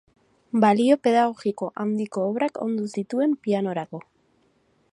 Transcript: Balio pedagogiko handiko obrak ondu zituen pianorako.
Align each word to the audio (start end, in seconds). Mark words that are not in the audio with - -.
Balio 0.61 0.95
pedagogiko 1.07 1.69
handiko 1.83 2.23
obrak 2.31 2.57
ondu 2.69 2.89
zituen 2.97 3.37
pianorako. 3.45 4.01